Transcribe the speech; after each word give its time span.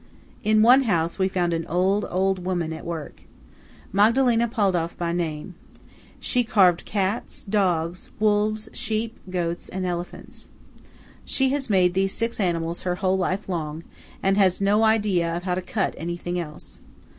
In 0.43 0.63
one 0.63 0.85
house 0.85 1.19
we 1.19 1.27
found 1.27 1.53
an 1.53 1.67
old, 1.67 2.05
old 2.09 2.43
woman 2.43 2.73
at 2.73 2.87
work, 2.87 3.21
Magdalena 3.93 4.47
Paldauf 4.47 4.97
by 4.97 5.13
name. 5.13 5.53
She 6.19 6.43
carved 6.43 6.85
cats, 6.85 7.43
dogs, 7.43 8.09
wolves, 8.19 8.67
sheep, 8.73 9.19
goats, 9.29 9.69
and 9.69 9.85
elephants. 9.85 10.49
She 11.23 11.49
has 11.49 11.69
made 11.69 11.93
these 11.93 12.15
six 12.15 12.39
animals 12.39 12.81
her 12.81 12.95
whole 12.95 13.15
life 13.19 13.47
long, 13.47 13.83
and 14.23 14.37
has 14.37 14.59
no 14.59 14.83
idea 14.83 15.37
of 15.37 15.43
how 15.43 15.53
to 15.53 15.61
cut 15.61 15.93
anything 15.95 16.39
else. 16.39 16.79